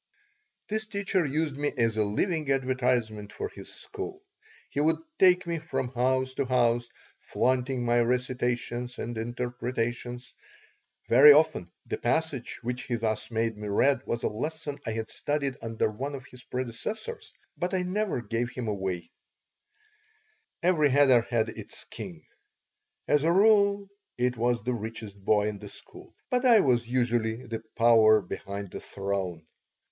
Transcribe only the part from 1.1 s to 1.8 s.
used me